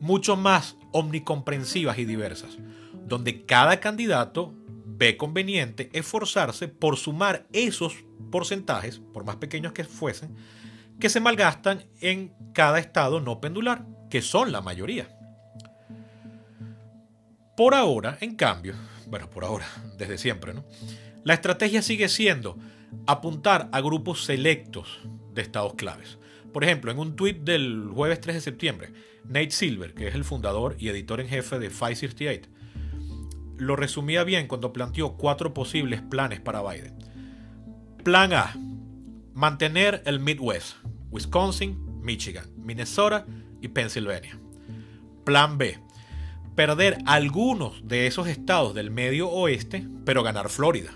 mucho 0.00 0.36
más 0.36 0.76
omnicomprensivas 0.92 1.98
y 1.98 2.04
diversas, 2.04 2.58
donde 3.06 3.44
cada 3.44 3.78
candidato 3.80 4.54
ve 4.86 5.16
conveniente 5.16 5.90
esforzarse 5.92 6.68
por 6.68 6.96
sumar 6.96 7.46
esos 7.52 8.04
porcentajes, 8.30 8.98
por 9.12 9.24
más 9.24 9.36
pequeños 9.36 9.72
que 9.72 9.84
fuesen, 9.84 10.34
que 10.98 11.08
se 11.08 11.20
malgastan 11.20 11.84
en 12.00 12.34
cada 12.54 12.78
estado 12.78 13.20
no 13.20 13.40
pendular, 13.40 13.84
que 14.10 14.22
son 14.22 14.52
la 14.52 14.62
mayoría. 14.62 15.08
Por 17.56 17.74
ahora, 17.74 18.18
en 18.20 18.36
cambio, 18.36 18.74
bueno, 19.06 19.30
por 19.30 19.44
ahora, 19.44 19.66
desde 19.98 20.18
siempre, 20.18 20.54
¿no? 20.54 20.64
La 21.26 21.34
estrategia 21.34 21.82
sigue 21.82 22.08
siendo 22.08 22.56
apuntar 23.04 23.68
a 23.72 23.80
grupos 23.80 24.24
selectos 24.24 25.00
de 25.34 25.42
estados 25.42 25.74
claves. 25.74 26.18
Por 26.52 26.62
ejemplo, 26.62 26.92
en 26.92 27.00
un 27.00 27.16
tuit 27.16 27.38
del 27.38 27.90
jueves 27.92 28.20
3 28.20 28.36
de 28.36 28.40
septiembre, 28.40 28.92
Nate 29.24 29.50
Silver, 29.50 29.92
que 29.92 30.06
es 30.06 30.14
el 30.14 30.22
fundador 30.22 30.76
y 30.78 30.88
editor 30.88 31.20
en 31.20 31.26
jefe 31.26 31.58
de 31.58 31.66
568, 31.66 32.48
lo 33.56 33.74
resumía 33.74 34.22
bien 34.22 34.46
cuando 34.46 34.72
planteó 34.72 35.16
cuatro 35.16 35.52
posibles 35.52 36.00
planes 36.00 36.38
para 36.38 36.62
Biden. 36.62 36.94
Plan 38.04 38.32
A. 38.32 38.54
Mantener 39.34 40.04
el 40.06 40.20
Midwest, 40.20 40.76
Wisconsin, 41.10 42.02
Michigan, 42.02 42.46
Minnesota 42.56 43.26
y 43.60 43.66
Pennsylvania. 43.66 44.38
Plan 45.24 45.58
B. 45.58 45.76
Perder 46.54 46.98
algunos 47.04 47.88
de 47.88 48.06
esos 48.06 48.28
estados 48.28 48.74
del 48.74 48.92
medio 48.92 49.28
oeste, 49.28 49.88
pero 50.04 50.22
ganar 50.22 50.50
Florida. 50.50 50.92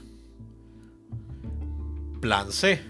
Plan 2.20 2.52
C. 2.52 2.80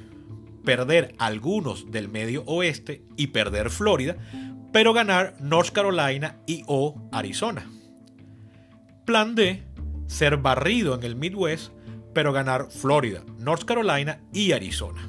Perder 0.64 1.14
algunos 1.18 1.90
del 1.90 2.08
medio 2.08 2.42
oeste 2.46 3.02
y 3.16 3.28
perder 3.28 3.70
Florida, 3.70 4.16
pero 4.72 4.92
ganar 4.92 5.36
North 5.40 5.70
Carolina 5.70 6.36
y 6.46 6.64
o 6.66 7.08
Arizona. 7.12 7.66
Plan 9.06 9.34
D, 9.34 9.62
ser 10.06 10.36
barrido 10.36 10.94
en 10.94 11.02
el 11.04 11.16
Midwest, 11.16 11.72
pero 12.12 12.32
ganar 12.32 12.70
Florida, 12.70 13.22
North 13.38 13.64
Carolina 13.64 14.20
y 14.32 14.52
Arizona. 14.52 15.08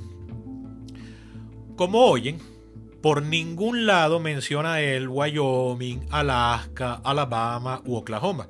Como 1.76 2.06
oyen, 2.06 2.40
por 3.02 3.24
ningún 3.24 3.88
lado 3.88 4.20
menciona 4.20 4.82
el 4.82 5.10
Wyoming, 5.10 6.06
Alaska, 6.12 7.02
Alabama 7.04 7.82
u 7.86 7.96
Oklahoma, 7.96 8.48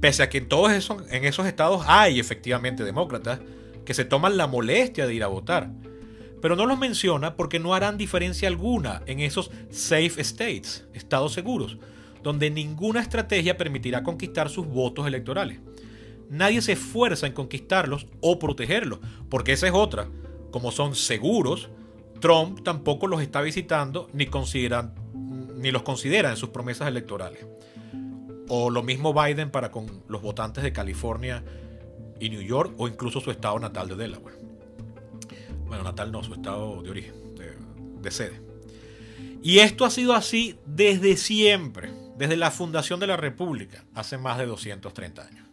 pese 0.00 0.22
a 0.22 0.30
que 0.30 0.38
en 0.38 0.48
todos 0.48 0.72
esos, 0.72 1.02
en 1.10 1.24
esos 1.24 1.46
estados 1.46 1.84
hay 1.86 2.18
efectivamente 2.18 2.84
demócratas 2.84 3.40
que 3.84 3.94
se 3.94 4.04
toman 4.04 4.36
la 4.36 4.46
molestia 4.46 5.06
de 5.06 5.14
ir 5.14 5.22
a 5.22 5.28
votar. 5.28 5.70
Pero 6.40 6.56
no 6.56 6.66
los 6.66 6.78
menciona 6.78 7.36
porque 7.36 7.58
no 7.58 7.74
harán 7.74 7.98
diferencia 7.98 8.48
alguna 8.48 9.02
en 9.06 9.20
esos 9.20 9.50
safe 9.70 10.20
states, 10.20 10.86
estados 10.94 11.32
seguros, 11.32 11.78
donde 12.22 12.50
ninguna 12.50 13.00
estrategia 13.00 13.56
permitirá 13.56 14.02
conquistar 14.02 14.48
sus 14.48 14.66
votos 14.66 15.06
electorales. 15.06 15.60
Nadie 16.30 16.62
se 16.62 16.72
esfuerza 16.72 17.26
en 17.26 17.32
conquistarlos 17.32 18.06
o 18.20 18.38
protegerlos, 18.38 19.00
porque 19.28 19.52
esa 19.52 19.66
es 19.66 19.74
otra. 19.74 20.08
Como 20.50 20.70
son 20.70 20.94
seguros, 20.94 21.70
Trump 22.20 22.62
tampoco 22.62 23.06
los 23.06 23.20
está 23.20 23.40
visitando 23.40 24.08
ni, 24.12 24.26
consideran, 24.26 24.94
ni 25.56 25.70
los 25.70 25.82
considera 25.82 26.30
en 26.30 26.36
sus 26.36 26.50
promesas 26.50 26.88
electorales. 26.88 27.46
O 28.48 28.70
lo 28.70 28.82
mismo 28.82 29.12
Biden 29.12 29.50
para 29.50 29.70
con 29.70 30.02
los 30.08 30.22
votantes 30.22 30.62
de 30.62 30.72
California 30.72 31.42
y 32.20 32.30
New 32.30 32.42
York 32.42 32.74
o 32.78 32.86
incluso 32.86 33.20
su 33.20 33.30
estado 33.30 33.58
natal 33.58 33.88
de 33.88 33.96
Delaware. 33.96 34.36
Bueno, 35.66 35.82
natal 35.82 36.12
no, 36.12 36.22
su 36.22 36.34
estado 36.34 36.82
de 36.82 36.90
origen, 36.90 37.34
de, 37.34 37.56
de 38.00 38.10
sede. 38.10 38.40
Y 39.42 39.58
esto 39.58 39.84
ha 39.84 39.90
sido 39.90 40.12
así 40.12 40.58
desde 40.66 41.16
siempre 41.16 42.00
desde 42.20 42.36
la 42.36 42.50
fundación 42.50 43.00
de 43.00 43.06
la 43.06 43.16
República, 43.16 43.82
hace 43.94 44.18
más 44.18 44.36
de 44.36 44.44
230 44.44 45.26
años. 45.26 45.46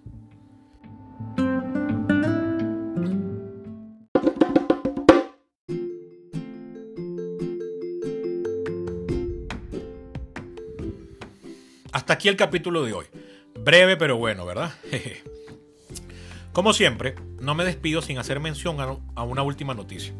Hasta 11.94 12.14
aquí 12.14 12.28
el 12.28 12.36
capítulo 12.36 12.84
de 12.84 12.92
hoy. 12.92 13.06
Breve 13.58 13.96
pero 13.96 14.18
bueno, 14.18 14.46
¿verdad? 14.46 14.74
Como 16.58 16.74
siempre, 16.74 17.14
no 17.40 17.54
me 17.54 17.64
despido 17.64 18.02
sin 18.02 18.18
hacer 18.18 18.40
mención 18.40 18.78
a 19.14 19.24
una 19.24 19.44
última 19.44 19.76
noticia. 19.76 20.12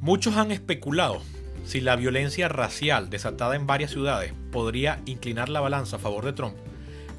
Muchos 0.00 0.36
han 0.36 0.52
especulado 0.52 1.20
si 1.64 1.80
la 1.80 1.96
violencia 1.96 2.48
racial 2.48 3.10
desatada 3.10 3.56
en 3.56 3.66
varias 3.66 3.90
ciudades 3.90 4.32
podría 4.52 5.00
inclinar 5.04 5.48
la 5.48 5.58
balanza 5.58 5.96
a 5.96 5.98
favor 5.98 6.24
de 6.24 6.32
Trump, 6.32 6.54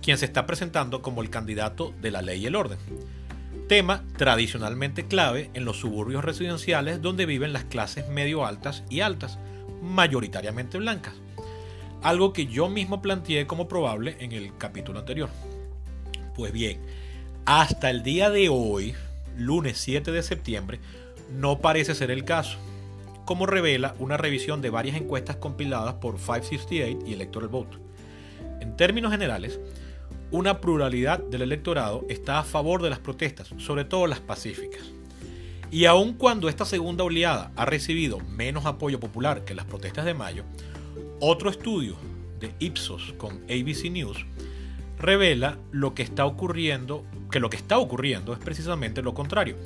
quien 0.02 0.18
se 0.18 0.24
está 0.24 0.46
presentando 0.46 1.02
como 1.02 1.22
el 1.22 1.30
candidato 1.30 1.94
de 2.02 2.12
la 2.12 2.22
ley 2.22 2.42
y 2.42 2.46
el 2.46 2.56
orden. 2.56 2.78
Tema 3.68 4.06
tradicionalmente 4.16 5.06
clave 5.06 5.50
en 5.54 5.66
los 5.66 5.76
suburbios 5.76 6.24
residenciales 6.24 7.02
donde 7.02 7.26
viven 7.26 7.52
las 7.52 7.66
clases 7.66 8.08
medio 8.08 8.46
altas 8.46 8.86
y 8.90 9.02
altas, 9.02 9.38
mayoritariamente 9.82 10.78
blancas. 10.78 11.16
Algo 12.02 12.32
que 12.32 12.46
yo 12.46 12.70
mismo 12.70 13.02
planteé 13.02 13.48
como 13.48 13.68
probable 13.68 14.16
en 14.22 14.32
el 14.32 14.58
capítulo 14.58 15.00
anterior. 15.00 15.30
Pues 16.36 16.54
bien, 16.54 16.80
hasta 17.46 17.90
el 17.90 18.04
día 18.04 18.30
de 18.30 18.50
hoy, 18.50 18.96
lunes 19.38 19.78
7 19.80 20.12
de 20.12 20.24
septiembre, 20.24 20.80
no 21.32 21.60
parece 21.60 21.94
ser 21.96 22.12
el 22.12 22.24
caso 22.24 22.58
como 23.26 23.46
revela 23.46 23.96
una 24.00 24.18
revisión 24.18 24.62
de 24.62 24.70
varias 24.70 24.98
encuestas 24.98 25.38
compiladas 25.38 25.96
por 25.96 26.16
568 26.16 27.06
y 27.06 27.14
Electoral 27.14 27.50
Vote. 27.50 27.78
En 28.60 28.76
términos 28.76 29.12
generales, 29.12 29.60
una 30.32 30.60
pluralidad 30.60 31.20
del 31.20 31.44
electorado 31.44 32.06
está 32.10 32.40
a 32.40 32.44
favor 32.44 32.82
de 32.82 32.90
las 32.90 33.00
protestas, 33.00 33.54
sobre 33.58 33.86
todo 33.86 34.08
las 34.08 34.20
pacíficas. 34.20 34.82
Y 35.72 35.86
aun 35.86 36.14
cuando 36.14 36.50
esta 36.50 36.66
segunda 36.66 37.04
oleada 37.04 37.52
ha 37.56 37.66
recibido 37.66 38.20
menos 38.20 38.66
apoyo 38.66 39.00
popular 39.00 39.44
que 39.46 39.56
las 39.56 39.66
protestas 39.66 40.06
de 40.06 40.14
mayo, 40.14 40.44
otro 41.20 41.50
estudio 41.50 41.96
de 42.40 42.54
Ipsos 42.60 43.14
con 43.18 43.44
ABC 43.46 43.90
News 43.90 44.26
revela 45.04 45.60
lo 45.72 45.94
que 45.94 46.02
está 46.02 46.26
ocurriendo, 46.26 47.06
que 47.30 47.40
lo 47.40 47.50
que 47.50 47.58
está 47.58 47.78
ocurriendo 47.78 48.34
es 48.34 48.40
precisamente 48.40 49.02
lo 49.04 49.14
contrario. 49.14 49.58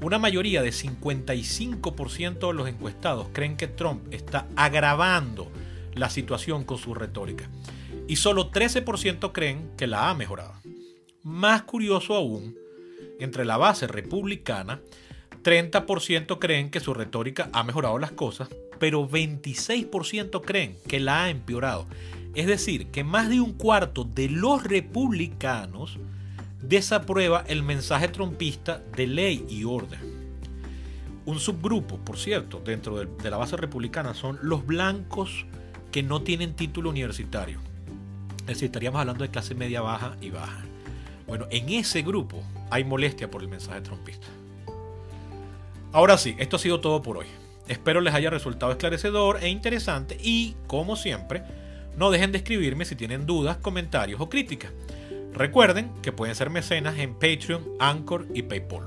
Una 0.00 0.18
mayoría 0.18 0.62
de 0.62 0.70
55% 0.70 2.48
de 2.48 2.54
los 2.54 2.68
encuestados 2.68 3.28
creen 3.32 3.56
que 3.56 3.66
Trump 3.66 4.02
está 4.12 4.46
agravando 4.56 5.50
la 5.94 6.10
situación 6.10 6.64
con 6.64 6.78
su 6.78 6.94
retórica 6.94 7.48
y 8.06 8.16
solo 8.16 8.50
13% 8.50 9.32
creen 9.32 9.70
que 9.76 9.86
la 9.86 10.10
ha 10.10 10.14
mejorado. 10.14 10.54
Más 11.22 11.62
curioso 11.62 12.14
aún, 12.14 12.56
entre 13.18 13.44
la 13.44 13.56
base 13.56 13.86
republicana, 13.86 14.80
30% 15.42 16.38
creen 16.38 16.70
que 16.70 16.80
su 16.80 16.94
retórica 16.94 17.50
ha 17.52 17.64
mejorado 17.64 17.98
las 17.98 18.12
cosas, 18.12 18.48
pero 18.78 19.08
26% 19.08 20.42
creen 20.44 20.76
que 20.86 21.00
la 21.00 21.24
ha 21.24 21.30
empeorado. 21.30 21.86
Es 22.34 22.46
decir, 22.46 22.88
que 22.88 23.04
más 23.04 23.28
de 23.28 23.40
un 23.40 23.52
cuarto 23.52 24.04
de 24.04 24.28
los 24.28 24.64
republicanos 24.64 25.98
desaprueba 26.60 27.44
el 27.46 27.62
mensaje 27.62 28.08
trompista 28.08 28.82
de 28.96 29.06
ley 29.06 29.46
y 29.48 29.64
orden. 29.64 30.00
Un 31.26 31.38
subgrupo, 31.38 31.98
por 31.98 32.18
cierto, 32.18 32.60
dentro 32.64 32.96
de, 32.96 33.30
la 33.30 33.36
base 33.36 33.56
republicana 33.56 34.14
son 34.14 34.38
los 34.42 34.66
blancos 34.66 35.46
que 35.90 36.02
no 36.02 36.22
tienen 36.22 36.54
título 36.54 36.90
universitario. 36.90 37.60
Es 38.40 38.46
decir, 38.46 38.66
estaríamos 38.66 39.00
hablando 39.00 39.24
de 39.24 39.30
clase 39.30 39.54
media 39.54 39.80
baja 39.80 40.16
y 40.20 40.30
baja. 40.30 40.64
Bueno, 41.26 41.46
en 41.50 41.70
ese 41.70 42.02
grupo 42.02 42.42
hay 42.70 42.84
molestia 42.84 43.30
por 43.30 43.42
el 43.42 43.48
mensaje 43.48 43.80
trompista. 43.80 44.26
Ahora 45.92 46.18
sí, 46.18 46.34
esto 46.38 46.56
ha 46.56 46.58
sido 46.58 46.80
todo 46.80 47.00
por 47.00 47.18
hoy. 47.18 47.26
Espero 47.68 48.00
les 48.02 48.12
haya 48.12 48.28
resultado 48.28 48.72
esclarecedor 48.72 49.42
e 49.42 49.48
interesante 49.48 50.18
y, 50.20 50.56
como 50.66 50.96
siempre, 50.96 51.42
no 51.96 52.10
dejen 52.10 52.32
de 52.32 52.38
escribirme 52.38 52.84
si 52.84 52.96
tienen 52.96 53.26
dudas, 53.26 53.56
comentarios 53.58 54.20
o 54.20 54.28
críticas. 54.28 54.72
Recuerden 55.32 55.90
que 56.02 56.12
pueden 56.12 56.34
ser 56.34 56.50
mecenas 56.50 56.98
en 56.98 57.14
Patreon, 57.14 57.64
Anchor 57.80 58.26
y 58.34 58.42
PayPal. 58.42 58.86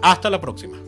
Hasta 0.00 0.30
la 0.30 0.40
próxima. 0.40 0.78